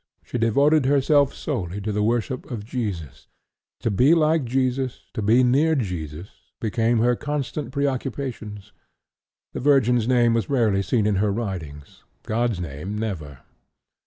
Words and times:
She 0.23 0.39
devoted 0.39 0.87
herself 0.87 1.31
solely 1.31 1.79
to 1.81 1.91
the 1.91 2.01
worship 2.01 2.49
of 2.49 2.65
Jesus; 2.65 3.27
to 3.81 3.91
be 3.91 4.15
like 4.15 4.45
Jesus, 4.45 5.03
to 5.13 5.21
be 5.21 5.43
near 5.43 5.75
Jesus, 5.75 6.29
became 6.59 6.97
her 6.97 7.15
constant 7.15 7.71
pre 7.71 7.85
occupations. 7.85 8.71
The 9.53 9.59
Virgin's 9.59 10.07
name 10.07 10.33
was 10.33 10.49
rarely 10.49 10.81
seen 10.81 11.05
in 11.05 11.17
her 11.17 11.31
writings, 11.31 12.01
God's 12.23 12.59
name 12.59 12.97
never. 12.97 13.41